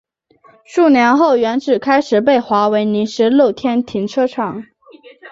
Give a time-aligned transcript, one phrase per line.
[0.65, 4.65] 数年后原址开始被划为临时露天停车场。